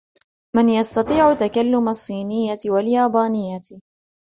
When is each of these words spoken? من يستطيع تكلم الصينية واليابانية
من 0.55 0.69
يستطيع 0.69 1.33
تكلم 1.33 1.89
الصينية 1.89 2.57
واليابانية 2.67 3.61